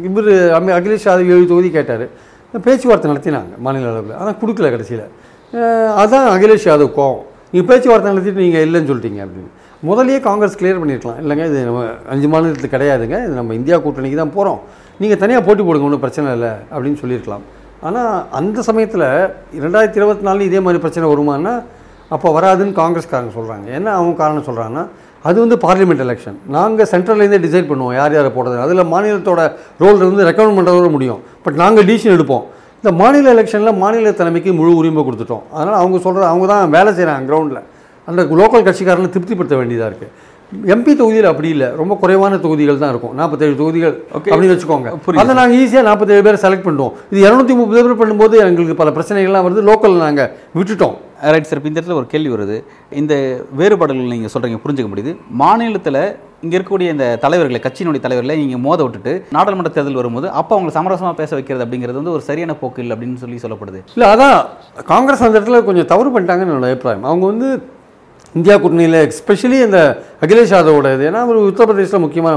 [0.10, 0.32] இவர்
[0.80, 2.06] அகிலேஷ் யாதவ் ஏழு தொகுதி கேட்டார்.
[2.66, 4.18] பேச்சுவார்த்தை நடத்தினாங்க மாநில அளவில்.
[4.22, 5.06] ஆனால் கொடுக்கல கடைசியில்.
[6.02, 7.24] அதுதான் அகிலேஷ் யாதவ் கோவம்.
[7.54, 9.52] நீங்கள் பேச்சுவார்த்தை நடத்திட்டு நீங்கள் இல்லைன்னு சொல்லிட்டீங்க அப்படின்னு.
[9.90, 11.82] முதல்லயே காங்கிரஸ் கிளியர் பண்ணியிருக்கலாம் இல்லைங்க இது நம்ம
[12.14, 13.18] அஞ்சு மாநிலத்தில் கிடையாதுங்க.
[13.26, 14.62] இது நம்ம இந்தியா கூட்டணிக்கு தான் போகிறோம்
[15.02, 17.46] நீங்கள் தனியாக போட்டி போடுங்க ஒன்றும் பிரச்சனை இல்லை அப்படின்னு சொல்லியிருக்கலாம்
[17.88, 19.08] ஆனால் அந்த சமயத்தில்
[19.66, 21.54] ரெண்டாயிரத்தி இருபத்தி நாலு இதே மாதிரி பிரச்சனை வருமானா
[22.16, 24.84] அப்போ வராதுன்னு காங்கிரஸ்காரங்க சொல்கிறாங்க என்ன அவங்க காரணம் சொல்கிறாங்கன்னா
[25.28, 28.58] அது வந்து பார்லிமெண்ட் எலெக்ஷன் நாங்கள் சென்ட்ரல்லேருந்தே டிசைட் பண்ணுவோம் யார் யாரை போடுறது.
[28.66, 29.42] அதில் மாநிலத்தோட
[29.84, 31.22] ரோல் வந்து ரெக்கமெண்ட் பண்ணுறதோட முடியும்.
[31.46, 32.44] பட் நாங்கள் டிசிஷன் எடுப்போம்.
[32.84, 35.44] இந்த மாநில எலெக்ஷனில் மாநில தலைமைக்கு முழு உரிமை கொடுத்துட்டோம்.
[35.58, 37.62] அதனால் அவங்க சொல்கிற அவங்க தான் வேலை செய்கிறாங்க கிரவுண்டில்
[38.08, 40.12] அந்த லோக்கல் கட்சிக்காரனை திருப்திப்படுத்த வேண்டியதாக இருக்குது
[40.74, 41.68] எம்பி தொகுதியில் அப்படி இல்லை.
[41.82, 43.14] ரொம்ப குறைவான தொகுதிகள் தான் இருக்கும்.
[43.20, 43.96] நாற்பத்தேழு தொகுதிகள்.
[44.16, 44.90] அப்படின்னு வச்சுக்கோங்க.
[45.22, 49.48] அதை நாங்கள் ஈஸியாக நாற்பத்தேழு பேர் செலக்ட் பண்ணுவோம் இது இரநூத்தி முப்பது பேர் பண்ணும்போது எங்களுக்கு பல பிரச்சனைகள்லாம்
[49.48, 49.64] வருது.
[49.72, 50.30] லோக்கல் நாங்கள்
[50.60, 50.96] விட்டுட்டோம்.
[51.34, 52.56] ரைட் சார் இப்போ இந்த இடத்துல ஒரு கேள்வி வருது.
[53.02, 53.14] இந்த
[53.60, 55.12] வேறுபாடுகள் நீங்கள் சொல்கிறீங்க புரிஞ்சுக்க முடியுது.
[55.42, 56.00] மாநிலத்தில்
[56.46, 61.16] இங்கே இருக்கக்கூடிய இந்த தலைவர்களை கட்சியினுடைய தலைவர்களை நீங்கள் மோத விட்டுட்டு நாடாளுமன்ற தேர்தல் வரும்போது அப்போ அவங்களை சமரசமாக
[61.22, 63.80] பேச வைக்கிறது அப்படிங்கிறது வந்து ஒரு சரியான போக்கு இல்லை அப்படின்னு சொல்லி சொல்லப்படுது.
[63.96, 64.36] இல்லை அதான்
[64.92, 67.08] காங்கிரஸ் அந்த இடத்துல கொஞ்சம் தவறு பண்ணிட்டாங்கன்னு என்னோட அபிப்பிராயம்.
[67.12, 67.50] அவங்க வந்து
[68.38, 69.80] இந்தியா கூட்டணியில் எஸ்பெஷலி இந்த
[70.26, 71.04] அகிலேஷ் யாதவோட இது.
[71.10, 72.36] ஏன்னா அவர் உத்தரப்பிரதேசில் முக்கியமான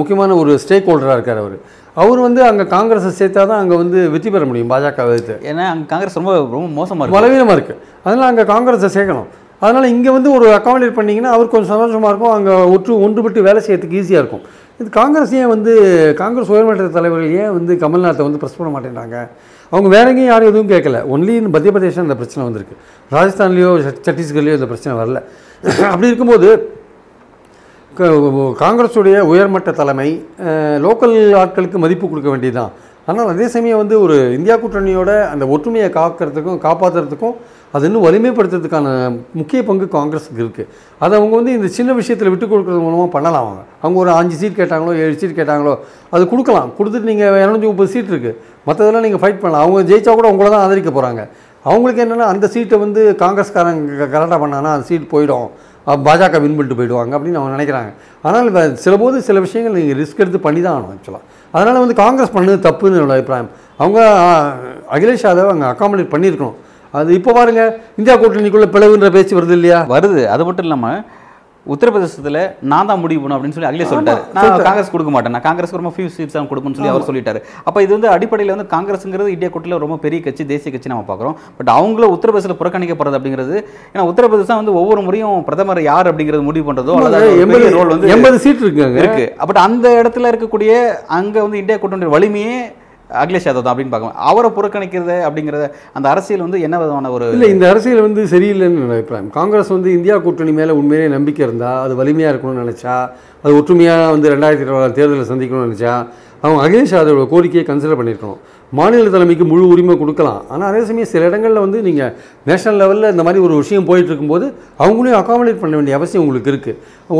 [0.00, 1.54] முக்கியமான ஒரு ஸ்டேக் ஹோல்டராக இருக்கார் அவர்.
[2.02, 5.34] அவர் வந்து அங்கே காங்கிரஸை சேர்த்தா தான் அங்கே வந்து வெற்றி பெற முடியும் பாஜக எதிர்த்து.
[5.50, 7.16] ஏன்னா அங்கே காங்கிரஸ் ரொம்ப ரொம்ப மோசமாக இருக்கு.
[7.18, 9.28] பலவீனமாக இருக்குது அதனால் அங்கே காங்கிரஸை சேர்க்கணும்.
[9.64, 12.32] அதனால் இங்கே வந்து ஒரு அக்காமடேட் பண்ணிங்கன்னா அவருக்கு கொஞ்சம் சந்தோஷமாக இருக்கும்.
[12.32, 14.40] அங்கே ஒற்று ஒன்றுபட்டு வேலை செய்யறதுக்கு ஈஸியாக இருக்கும்.
[14.78, 15.72] இது காங்கிரஸ் ஏன் வந்து
[16.16, 19.28] காங்கிரஸ் உயர்மட்ட தலைவர்கள் ஏன் வந்து கமல்நாத்தை வந்து ப்ரெஸ் பண்ண மாட்டேங்கிறாங்க
[19.70, 20.96] அவங்க வேற எங்கேயும் யாரும் எதுவும் கேட்கல.
[20.96, 22.76] ஒன்லி மத்திய பிரதேசம் அந்த பிரச்சனை வந்திருக்கு.
[23.10, 23.70] ராஜஸ்தான்லேயோ
[24.08, 25.22] சத்தீஸ்கர்லேயோ இந்த பிரச்சனை வரல.
[25.84, 26.72] அப்படி இருக்கும்போது
[27.94, 28.04] க-
[28.64, 30.26] காங்கிரஸுடைய உயர்மட்ட தலைமை
[30.84, 32.70] லோக்கல் ஆட்களுக்கு மதிப்பு கொடுக்க வேண்டியதுதான்.
[33.10, 37.34] ஆனால் அதே சமயம் வந்து ஒரு இந்தியா கூட்டணியோட அந்த ஒற்றுமையை காக்கிறதுக்கும் காப்பாற்றுறதுக்கும்
[37.74, 38.88] அது இன்னும் வலிமைப்படுத்துறதுக்கான
[39.38, 40.68] முக்கிய பங்கு காங்கிரஸுக்கு இருக்குது
[41.02, 43.62] அதை அவங்க வந்து இந்த சின்ன விஷயத்தில் விட்டு கொடுக்குறது மூலமாக பண்ணலாம் அவங்க.
[43.82, 45.74] அவங்க ஒரு அஞ்சு சீட் கேட்டாங்களோ ஏழு சீட் கேட்டாங்களோ
[46.14, 46.70] அது கொடுக்கலாம்.
[46.78, 49.64] கொடுத்துட்டு நீங்கள் இரநூத்தி முப்பது சீட் இருக்குது மற்றதெல்லாம் நீங்கள் ஃபைட் பண்ணலாம்.
[49.66, 51.22] அவங்க ஜெயிச்சா கூட உங்களை தான் ஆதரிக்க போகிறாங்க
[51.68, 55.46] அவங்களுக்கு என்னென்னா அந்த சீட்டை வந்து காங்கிரஸ்காரங்க கரெக்டாக பண்ணானா அந்த சீட் போயிடும்.
[56.06, 57.90] பாஜக வின் பண்ணிட்டு போயிடுவாங்க அப்படின்னு அவங்க நினைக்கிறாங்க.
[58.26, 62.34] ஆனால் சில போது சில விஷயங்கள் நீங்கள் ரிஸ்க் எடுத்து பண்ணி தான் ஆகணும் ஆக்சுவலாக அதனால் வந்து காங்கிரஸ்
[62.36, 63.50] பண்ணது தப்புன்னு என்னோட அபிப்பிராயம்.
[63.82, 63.98] அவங்க
[64.96, 66.56] அகிலேஷ் யாதவ் அங்கே அகாமடேட் பண்ணியிருக்கணும்.
[66.98, 67.62] அது இப்போ பாருங்க
[67.98, 69.78] இந்தியா கூட்டணிக்குள்ளே பிளவுன்ற பேச்சு வருது இல்லையா?
[69.94, 70.22] வருது.
[70.34, 71.00] அது மட்டும் இல்லாமல்
[71.72, 72.38] உத்தரப்பிரதேசத்துல
[72.72, 74.22] நான் தான் முடிவு பண்ணும் அப்படின்னு சொல்லி அகிலே சொல்லிட்டாரு.
[74.36, 75.34] நான் காங்கிரஸ் கொடுக்க மாட்டேன்.
[75.36, 77.40] நான் காங்கிரஸ் ரொம்ப ஃபியூ சீட்ஸ் தான் கொடுப்பேன்னு சொல்லி அவர் சொல்லிட்டாரு.
[77.68, 81.36] அப்ப இது வந்து அடிப்படையில் வந்து காங்கிரஸ்ங்கிறது இந்தியா கூட்டணியில் ரொம்ப பெரிய கட்சி தேசிய கட்சி நம்ம பார்க்குறோம்.
[81.58, 83.56] பட் அவங்கள உத்தரப்பிரதேசத்தில் புறக்கணிக்கப்படுறது அப்படிங்கிறது
[83.94, 88.38] ஏன்னா உத்தரப்பிரதேசம் வந்து ஒவ்வொரு முறையும் பிரதமர் யார் அப்படிங்கிறது முடிவு பண்றதோ அல்லது எண்பது ரோல் வந்து எண்பது
[88.46, 89.02] சீட் இருக்குங்க.
[89.02, 89.26] இருக்கு.
[89.50, 90.72] பட் அந்த இடத்துல இருக்கக்கூடிய
[91.18, 92.56] அங்க வந்து இந்தியா கூட்டணி வலிமையே
[93.22, 94.18] அகிலேஷ் யாதவ் தான் அப்படின்னு பார்க்கணும்.
[94.30, 95.66] அவரை புறக்கணிக்கிறது அப்படிங்கிறத
[95.98, 99.30] அந்த அரசியல் வந்து என்ன விதமான ஒரு இல்லை இந்த அரசியல் வந்து சரியில்லைன்னு அபிப்பிராயம்.
[99.38, 102.96] காங்கிரஸ் வந்து இந்தியா கூட்டணி மேலே உண்மையிலே நம்பிக்கை இருந்தால் அது வலிமையாக இருக்கணும்னு நினச்சா
[103.44, 105.94] அது ஒற்றுமையாக வந்து ரெண்டாயிரத்தி இருபது தேர்தலில் சந்திக்கணும்னு நினச்சா
[106.44, 108.40] அவங்க அகிலேஷ் யாதவோட கோரிக்கையை கன்சிடர் பண்ணியிருக்கணும்.
[108.78, 110.40] மாநில தலைமைக்கு முழு உரிமை கொடுக்கலாம்.
[110.52, 112.12] ஆனால் அதே சமயம் சில இடங்களில் வந்து நீங்கள்
[112.48, 114.46] நேஷனல் லெவலில் இந்த மாதிரி ஒரு விஷயம் போயிட்டு இருக்கும்போது
[114.82, 116.78] அவங்களையும் அகாமடேட் பண்ண வேண்டிய அவசியம் உங்களுக்கு இருக்குது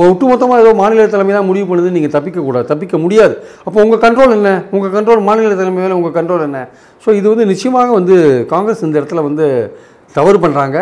[0.09, 3.35] ஒட்டுமொத்தமாக ஏதோ மாநில தலைமை தான் முடிவு பண்ணுது நீங்கள் தப்பிக்கக்கூடாது தப்பிக்க முடியாது.
[3.67, 4.51] அப்போ உங்கள் கண்ட்ரோல் என்ன?
[4.77, 6.61] உங்கள் கண்ட்ரோல் மாநில தலைமை மேலே உங்கள் கண்ட்ரோல் என்ன?
[7.05, 8.17] ஸோ இது வந்து நிச்சயமாக வந்து
[8.55, 9.47] காங்கிரஸ் இந்த இடத்துல வந்து
[10.19, 10.79] தவறு பண்ணுறாங்க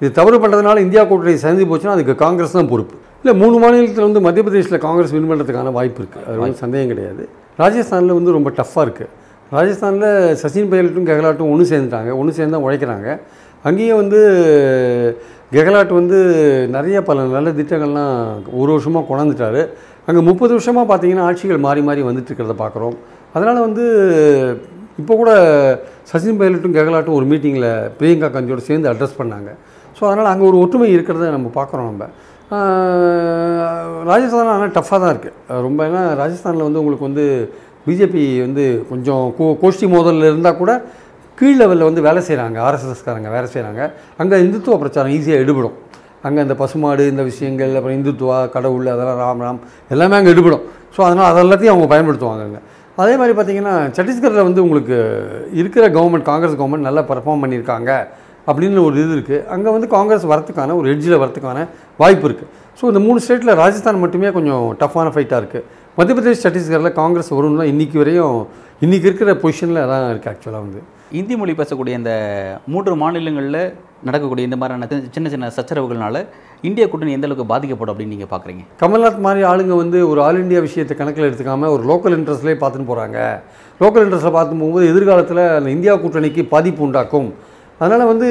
[0.00, 2.94] இது தவறு பண்ணுறதுனால இந்தியா கூட்டணி சந்தி போச்சுன்னா அதுக்கு காங்கிரஸ் தான் பொறுப்பு.
[3.22, 7.22] இல்லை மூணு மாநிலத்தில் வந்து மத்திய பிரதேசில் காங்கிரஸ் வின் பண்ணுறதுக்கான வாய்ப்பு இருக்குது அது வந்து சந்தேகம் கிடையாது.
[7.62, 9.12] ராஜஸ்தானில் வந்து ரொம்ப டஃப்பாக இருக்குது
[9.54, 10.10] ராஜஸ்தானில்
[10.42, 12.10] சச்சின் பைலட்டும் கெகலாட்டும் ஒன்று சேர்ந்துட்டாங்க.
[12.20, 13.08] ஒன்று சேர்ந்து தான் உழைக்கிறாங்க.
[13.64, 14.20] அங்கேயும் வந்து
[15.56, 16.18] கெகலாட் வந்து
[16.76, 18.14] நிறைய பல நல்ல திட்டங்கள்லாம்
[18.60, 19.60] ஒரு வருஷமாக கொண்டாந்துட்டார்.
[20.08, 22.96] அங்கே முப்பது வருஷமாக பார்த்தீங்கன்னா ஆட்சிகள் மாறி மாறி வந்துட்டு இருக்கிறத பார்க்குறோம்
[23.34, 23.84] அதனால் வந்து
[25.00, 25.30] இப்போ கூட
[26.10, 29.50] சச்சின் பைலட்டும் கெகலாட்டும் ஒரு மீட்டிங்கில் பிரியங்கா காந்தியோட சேர்ந்து அட்ரஸ் பண்ணாங்க.
[29.96, 32.06] ஸோ அதனால் அங்கே ஒரு ஒற்றுமை இருக்கிறத நம்ம பார்க்குறோம் நம்ம.
[34.10, 37.24] ராஜஸ்தான் ஆனால் டஃப்பாக தான் இருக்குது ரொம்ப ஏன்னா ராஜஸ்தானில் வந்து உங்களுக்கு வந்து
[37.86, 40.72] பிஜேபி வந்து கொஞ்சம் கோ கோஷ்டி மோதலில் இருந்தால் கூட
[41.38, 43.80] கீழ் லெவலில் வந்து வேலை செய்கிறாங்க ஆர்எஸ்எஸ்காரங்க வேலை செய்கிறாங்க
[44.22, 45.74] அங்கே இந்துத்துவ பிரச்சாரம் ஈஸியாக எடுபடும்.
[46.26, 50.64] அங்கே இந்த பசுமாடு இந்த விஷயங்கள் அப்புறம் இந்துத்துவா கடவுள் அதெல்லாம் ராம் ராம் எல்லாமே அங்கே எடுபடும்.
[50.94, 52.60] ஸோ அதனால் அதெல்லாத்தையும் அவங்க பயன்படுத்துவாங்க அங்கே.
[52.98, 54.96] அதே மாதிரி பார்த்தீங்கன்னா சத்தீஸ்கரில் வந்து உங்களுக்கு
[55.60, 57.90] இருக்கிற கவர்மெண்ட் காங்கிரஸ் கவர்மெண்ட் நல்லா பர்ஃபார்ம் பண்ணியிருக்காங்க
[58.48, 61.60] அப்படின்னு ஒரு இது இருக்குது அங்கே வந்து காங்கிரஸ் வரத்துக்கான ஒரு எட்ஜில் வரத்துக்கான
[62.02, 65.64] வாய்ப்பு இருக்குது ஸோ இந்த மூணு ஸ்டேட்டில் ராஜஸ்தான் மட்டுமே கொஞ்சம் டஃப்பான ஃபைட்டாக இருக்குது
[65.98, 68.34] மத்திய பிரதேஷ் சத்தீஸ்கரில் காங்கிரஸ் வரும்னு இன்றைக்கி வரையும்
[68.84, 70.80] இன்றைக்கி இருக்கிற பொசிஷனில் அதான் இருக்குது ஆக்சுவலாக வந்து.
[71.18, 72.12] இந்தி மொழி பேசக்கூடிய இந்த
[72.72, 73.60] மூன்று மாநிலங்களில்
[74.06, 76.22] நடக்கக்கூடிய இந்த மாதிரியான சின்ன சின்ன சச்சரவுகள்னால
[76.68, 80.62] இந்திய கூட்டணி எந்த அளவுக்கு பாதிக்கப்படும் அப்படின்னு நீங்கள் பார்க்குறீங்க கமல்நாத் மாதிரி ஆளுங்க வந்து ஒரு ஆல் இந்தியா
[80.68, 83.18] விஷயத்தை கணக்கில் எடுத்துக்காம ஒரு லோக்கல் இன்ட்ரெஸ்ட்லேயே பார்த்துன்னு போகிறாங்க
[83.80, 87.30] லோக்கல் இன்ட்ரெஸ்ட்டில் பார்த்து போகும்போது எதிர்காலத்தில் அந்த இந்தியா கூட்டணிக்கு பாதிப்பு உண்டாக்கும்.
[87.80, 88.26] அதனால் வந்து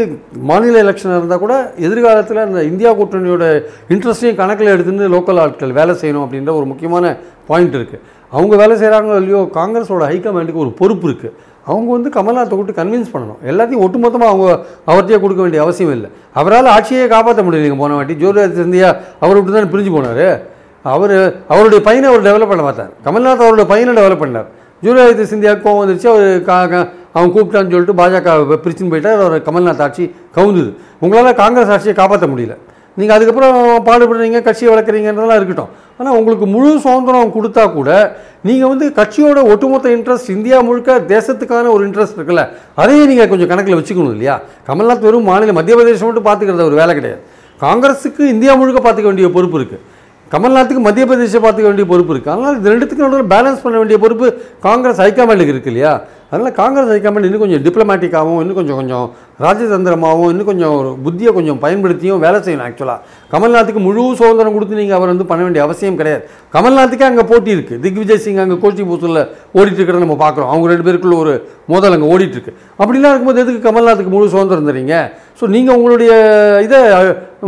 [0.49, 1.55] மாநில எலெக்ஷன் இருந்தால் கூட
[1.87, 3.47] எதிர்காலத்தில் அந்த இந்தியா கூட்டணியோட
[3.93, 7.11] இன்ட்ரெஸ்ட்டையும் கணக்கில் எடுத்துன்னு லோக்கல் ஆட்கள் வேலை செய்யணும் அப்படின்ற ஒரு முக்கியமான
[7.49, 8.01] பாயிண்ட் இருக்குது
[8.35, 11.33] அவங்க வேலை செய்கிறாங்களோ இல்லையோ காங்கிரஸோட ஹைகமாண்டுக்கு ஒரு பொறுப்பு இருக்குது
[11.69, 13.39] அவங்க வந்து கமல்நாத்தை கூப்பிட்டு கன்வின்ஸ் பண்ணணும்.
[13.51, 14.47] எல்லாத்தையும் ஒட்டுமொத்தமாக அவங்க
[14.89, 16.09] அவர்கிட்டயே கொடுக்க வேண்டிய அவசியம் இல்லை.
[16.39, 18.15] அவரால் ஆட்சியை காப்பாற்ற முடியலைங்க போன வாட்டி.
[18.23, 18.89] ஜோதிராஜ் சிந்தியா
[19.23, 20.27] அவர் விட்டு தான் பிரிஞ்சு போனார்?
[20.93, 21.15] அவர்
[21.53, 22.91] அவருடைய பையனை அவர் டெவலப் பண்ண பார்த்தார்.
[23.05, 24.47] கமல்நாத் அவருடைய பையனை டெவலப் பண்ணார்.
[24.83, 26.09] ஜூலியாதித்ய சிந்தியா கோவம் வந்துருச்சு.
[26.13, 26.57] அவர் கா
[27.17, 29.19] அவன் கூப்பிட்டான்னு சொல்லிட்டு பாஜக பிரிச்சுன்னு போயிட்டார்.
[29.25, 30.05] அவர் கமல்நாத் ஆட்சி
[30.37, 30.71] கவுந்தது.
[31.03, 32.55] உங்களால் காங்கிரஸ் ஆட்சியை காப்பாற்ற முடியல.
[32.99, 33.55] நீங்கள் அதுக்கப்புறம்
[33.87, 35.71] பாடுபடுறீங்க கட்சியை வளர்க்குறீங்கன்றதெல்லாம் இருக்கட்டும்.
[35.99, 37.89] ஆனால் உங்களுக்கு முழு சுதந்திரம் கொடுத்தா கூட
[38.47, 42.43] நீங்கள் வந்து கட்சியோட ஒட்டுமொத்த இன்ட்ரெஸ்ட் இந்தியா முழுக்க தேசத்துக்கான ஒரு இன்ட்ரெஸ்ட் இருக்குல்ல
[42.81, 44.35] அதையே நீங்கள் கொஞ்சம் கணக்கில் வச்சுக்கணும் இல்லையா?
[44.69, 47.21] கமல்நாத் வெறும் மாநில மத்திய பிரதேசம் மட்டும் பார்த்துக்கிறத ஒரு வேலை கிடையாது.
[47.61, 49.81] காங்கிரஸுக்கு இந்தியா முழுக்க பார்த்துக்க வேண்டிய பொறுப்பு இருக்குது
[50.31, 54.27] கமல்நாத்துக்கு மத்திய பிரதேசம் பார்த்துக்க வேண்டிய பொறுப்பு இருக்குது அதனால் இது ரெண்டுத்துக்கு நடுவில் பேலன்ஸ் பண்ண வேண்டிய பொறுப்பு
[54.67, 55.91] காங்கிரஸ் ஹைகமாண்டுக்கு இருக்கு இல்லையா?
[56.29, 59.05] அதனால் காங்கிரஸ் ஹைகமாண்ட் இன்னும் கொஞ்சம் டிப்ளமேட்டிக்காகவும் இன்னும் கொஞ்சம் கொஞ்சம்
[59.45, 62.99] ராஜதந்திரமாகவும் இன்னும் கொஞ்சம் ஒரு புத்தியை கொஞ்சம் பயன்படுத்தியும் வேலை செய்யணும் ஆக்சுவலாக
[63.33, 66.23] கமல்நாத்துக்கு முழு சுதந்திரம் கொடுத்து நீங்கள் அவர் வந்து பண்ண வேண்டிய அவசியம் கிடையாது.
[66.55, 69.21] கமல்நாத்துக்கே அங்கே போட்டி இருக்குது திக்விஜய் சிங் அங்கே கோச்சி பூசலில்
[69.57, 70.49] ஓடிட்டு இருக்கிறத நம்ம பார்க்குறோம்.
[70.53, 71.35] அவங்க ரெண்டு பேருக்குள்ள ஒரு
[71.73, 74.95] மோதல் அங்கே ஓடிட்டுருக்கு அப்படிலாம் இருக்கும்போது எதுக்கு கமல்நாத்துக்கு முழு சுதந்திரம் தரீங்க
[75.39, 76.11] ஸோ நீங்கள் உங்களுடைய
[76.65, 76.79] இதை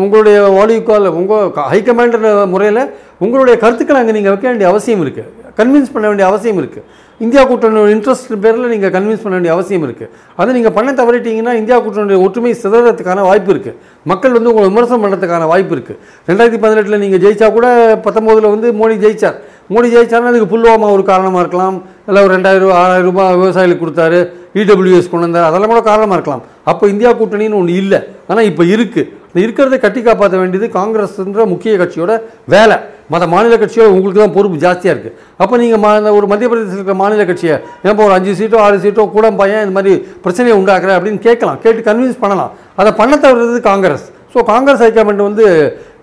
[0.03, 2.83] உங்களுடைய வாலிகால் உங்கள் ஹைகமாண்டர் முறையில்
[3.25, 6.83] உங்களுடைய கருத்துக்களை அங்கே நீங்கள் வைக்க வேண்டிய அவசியம் இருக்குது கன்வின்ஸ் பண்ண வேண்டிய அவசியம் இருக்குது
[7.21, 11.77] இந்தியா கூட்டணியோட இன்ட்ரெஸ்ட் பேரில் நீங்கள் கன்வின்ஸ் பண்ண வேண்டிய அவசியம் இருக்குது அதை நீங்கள் பண்ண தவறிட்டீங்கன்னா இந்தியா
[11.85, 13.77] கூட்டணியுடைய ஒற்றுமை சிதறதுக்கான வாய்ப்பு இருக்குது
[14.11, 15.97] மக்கள் வந்து உங்களை விமர்சனம் பண்ணுறதுக்கான வாய்ப்பு இருக்குது
[16.27, 17.67] ரெண்டாயிரத்தி பதினெட்டில் நீங்கள் ஜெயிச்சா கூட
[18.05, 19.39] பத்தொம்போதில் வந்து மோடி ஜெயிச்சார்.
[19.73, 21.77] மோடி ஜெயிச்சாருன்னா அதுக்கு புல்வாமா ஒரு காரணமாக இருக்கலாம்.
[22.07, 24.19] இல்லை ஒரு ரெண்டாயிரம் ரூபா ஆறாயிரம் ரூபாய் விவசாயிகளுக்கு கொடுத்தாரு
[24.61, 25.47] இடபிள்யூஎஸ் கொண்டு வந்தார்.
[25.49, 26.43] அதெல்லாம் கூட காரணமாக இருக்கலாம்.
[26.71, 27.99] அப்போ இந்தியா கூட்டணின்னு ஒன்று இல்லை.
[28.29, 32.11] ஆனால் இப்போ இருக்குது அந்த இருக்கிறத கட்டி காப்பாற்ற வேண்டியது காங்கிரஸ்ன்ற முக்கிய கட்சியோட
[32.53, 32.77] வேலை.
[33.11, 36.79] மற்ற மாநில கட்சியோட உங்களுக்கு தான் பொறுப்பு ஜாஸ்தியாக இருக்குது அப்போ நீங்கள் மா இந்த ஒரு மத்திய பிரதேசத்தில்
[36.79, 37.55] இருக்கிற மாநில கட்சியை
[37.87, 41.59] ஏன் ஒரு அஞ்சு சீட்டோ ஆறு சீட்டோ கூட பையன் இந்த மாதிரி பிரச்சனையை உண்டாக்குற அப்படின்னு கேட்கலாம்.
[41.65, 42.51] கேட்டு கன்வின்ஸ் பண்ணலாம்.
[42.81, 44.05] அதை பண்ண தவிர்த்தது Congress.
[44.33, 45.45] So Congress high command வந்து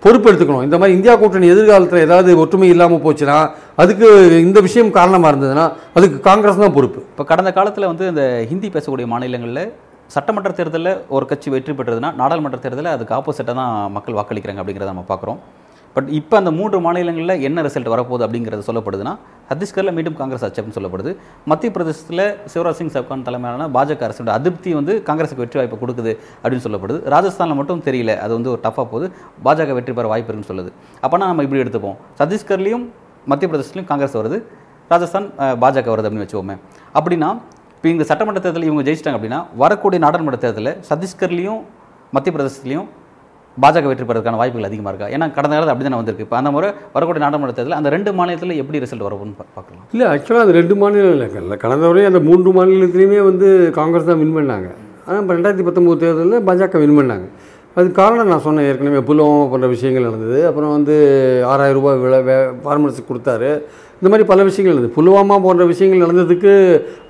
[0.05, 3.37] பொறுப்பு எடுத்துக்கணும் இந்த மாதிரி இந்தியா கூட்டணி எதிர்காலத்தில் ஏதாவது ஒற்றுமை இல்லாமல் போச்சுன்னா
[3.83, 4.07] அதுக்கு
[4.39, 5.65] இந்த விஷயம் காரணமாக இருந்ததுன்னா
[5.97, 6.99] அதுக்கு காங்கிரஸ் தான் பொறுப்பு.
[7.11, 9.63] இப்போ கடந்த காலத்தில் வந்து இந்த ஹிந்தி பேசக்கூடிய மாநிலங்களில்
[10.09, 15.05] சட்டமன்ற தேர்தலில் ஒரு கட்சி வெற்றி பெற்றதுன்னா நாடாளுமன்ற தேர்தலில் அதுக்கு ஆப்போசிட்டாக தான் மக்கள் வாக்களிக்கிறாங்க அப்படிங்கிறத நம்ம
[15.07, 15.39] பார்க்குறோம்
[15.95, 19.13] பட் இப்போ அந்த மூன்று மாநிலங்களில் என்ன ரிசல்ட் வரப்போகுது அப்படிங்கிறது சொல்லப்படுதுன்னா
[19.49, 21.11] சத்தீஸ்கரில் மீண்டும் காங்கிரஸ் அச்சப்னு அப்படின்னு சொல்லப்படுது.
[21.51, 26.65] மத்திய பிரதேசத்தில் சிவராஜ் சிங் சவுகான் தலைமையிலான பாஜக அரசோட அதிருப்தி வந்து காங்கிரஸுக்கு வெற்றி வாய்ப்பு கொடுக்குது அப்படின்னு
[26.65, 26.99] சொல்லப்படுது.
[27.13, 29.07] ராஜஸ்தானில் மட்டும் தெரியல அது வந்து ஒரு டஃப்பாக போகுது.
[29.47, 30.71] பாஜக வெற்றி பெற வாய்ப்பு இருக்குன்னு சொல்லுது.
[31.03, 31.97] அப்போனா நம்ம இப்படி எடுத்துப்போம்.
[32.21, 32.85] சத்தீஸ்கர்லேயும்
[33.33, 34.39] மத்திய பிரதேசத்துலையும் காங்கிரஸ் வருது
[34.91, 35.29] ராஜஸ்தான்
[35.63, 36.57] பாஜக வருது அப்படின்னு வச்சுக்கோமே.
[36.97, 37.31] அப்படின்னா
[37.77, 41.63] இப்போ இந்த சட்டமன்ற தேர்தலில் இவங்க ஜெயிச்சிட்டாங்க அப்படின்னா வரக்கூடிய நாடாளுமன்ற தேர்தலில் சத்தீஸ்கர்லேயும்
[42.15, 42.87] மத்திய பிரதேசத்துலையும்
[43.63, 45.07] பாஜக வெற்றி பெறதுக்கான வாய்ப்புகள் அதிகமாக இருக்கா?
[45.15, 46.25] ஏன்னா கடந்த காலத்தில் அப்படி தானே வந்திருக்கு.
[46.27, 49.85] இப்போ அந்த முறை வரக்கூடிய நாடாளுமன்ற தேர்தலில் அந்த ரெண்டு மாநிலத்தில் எப்படி ரிசல்ட் வரும்னு பார்க்கலாம்.
[49.93, 51.13] இல்லை ஆக்சுவலாக அது ரெண்டு மாநிலம்
[51.45, 51.57] இல்லை.
[51.65, 54.69] கடந்த வரையும் அந்த மூன்று மாநிலத்திலையுமே வந்து காங்கிரஸ் தான் வின் பண்ணாங்க.
[55.07, 57.27] ஆனால் இப்போ ரெண்டாயிரத்தி பத்தொம்போது தேர்தலில் பாஜக வின் பண்ணாங்க.
[57.77, 58.99] அதுக்கு காரணம் நான் சொன்னேன் ஏற்கனவே.
[59.07, 60.37] புல்வாமா போன்ற விஷயங்கள் நடந்தது.
[60.49, 60.95] அப்புறம் வந்து
[61.53, 63.49] ஆறாயிரம் ரூபாய் விலை வே ஃபார்மர்ஸுக்கு கொடுத்தாரு.
[63.99, 64.95] இந்த மாதிரி பல விஷயங்கள் நடந்தது.
[64.97, 66.53] புல்வாமா போன்ற விஷயங்கள் நடந்ததுக்கு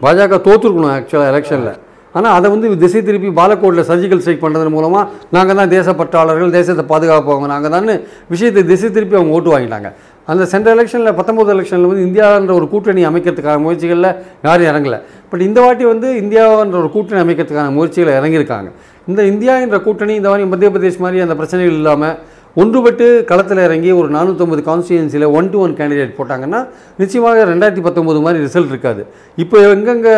[0.05, 1.73] பாஜக தோற்றுருக்கணும் ஆக்சுவலாக எலெக்ஷனில்
[2.17, 5.03] ஆனால் அதை வந்து திசை திருப்பி பாலக்கோட்டில் சர்ஜிக்கல் ஸ்ட்ரைக் பண்ணுறதன் மூலமாக
[5.35, 7.89] நாங்கள் தான் தேசப்பற்றாளர்கள் தேசத்தை பாதுகாப்பவங்க நாங்கள் தான்
[8.33, 9.89] விஷயத்தை திசை திருப்பி அவங்க ஓட்டு வாங்கிட்டாங்க.
[10.31, 14.09] அந்த சென்ற எலெக்ஷனில் பத்தொம்போது எலெக்ஷனில் வந்து இந்தியான்ற ஒரு கூட்டணி அமைக்கிறதுக்கான முயற்சிகளில்
[14.47, 14.99] யாரும் இறங்கலை.
[15.31, 18.69] பட் இந்த வாட்டி வந்து இந்தியான்ற ஒரு கூட்டணி அமைக்கிறதுக்கான முயற்சிகளை இறங்கியிருக்காங்க.
[19.11, 22.15] இந்த இந்தியா என்ற கூட்டணி இந்த மாதிரி மத்திய பிரதேஷ் மாதிரி அந்த பிரச்சனைகள் இல்லாமல்
[22.61, 26.59] ஒன்றுபட்டு களத்தில் இறங்கி ஒரு நானூற்றம்பது கான்ஸ்டியூன்சியில் ஒன் டு ஒன் கேண்டிடேட் போட்டாங்கன்னா
[27.01, 29.01] நிச்சயமாக ரெண்டாயிரத்தி பத்தொம்போது மாதிரி ரிசல்ட் இருக்காது.
[29.43, 30.13] இப்போ எங்கெங்கே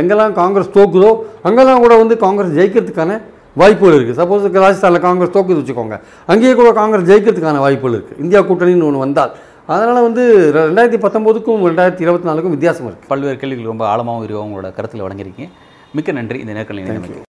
[0.00, 1.10] எங்கெல்லாம் காங்கிரஸ் தோக்குதோ
[1.48, 3.18] அங்கெல்லாம் கூட வந்து காங்கிரஸ் ஜெயிக்கிறதுக்கான
[3.60, 5.96] வாய்ப்புகள் இருக்குது சப்போஸ் ராஜஸ்தானில் காங்கிரஸ் தோக்குது வச்சுக்கோங்க
[6.32, 9.32] அங்கேயே கூட காங்கிரஸ் ஜெயிக்கிறதுக்கான வாய்ப்புகள் இருக்குது இந்தியா கூட்டணின்னு ஒன்று வந்தால்
[9.72, 10.22] அதனால் வந்து
[10.58, 15.50] ரெண்டாயிரத்தி பத்தொம்போதுக்கும் ரெண்டாயிரத்தி இருபத்தி நாலுக்கும் வித்தியாசம் இருக்குது பல்வேறு கேள்விகள் ரொம்ப ஆழமாகவும் விரிவாகவும் உங்களோட கருத்தில் வழங்கியிருக்கீங்க.
[15.98, 16.38] மிக்க நன்றி.
[16.44, 17.28] இந்த இணைந்தமைக்கு